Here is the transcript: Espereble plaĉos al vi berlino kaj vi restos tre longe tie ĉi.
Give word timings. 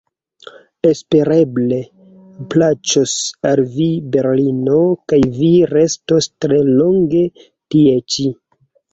Espereble 0.91 1.75
plaĉos 2.53 3.11
al 3.49 3.61
vi 3.75 3.87
berlino 4.15 4.79
kaj 5.13 5.19
vi 5.35 5.51
restos 5.73 6.29
tre 6.47 6.57
longe 6.79 7.23
tie 7.75 7.93
ĉi. 8.15 8.27